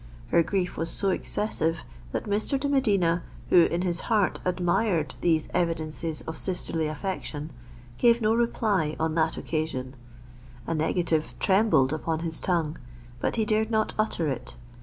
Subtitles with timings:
[0.29, 2.59] Her grief was so excessive, that Mr.
[2.59, 7.51] de Medina, who in his heart admired these evidences of sisterly affection,
[7.99, 9.95] gave no reply on that occasion:
[10.65, 14.55] a negative trembled upon his tongue—but he dared not utter it.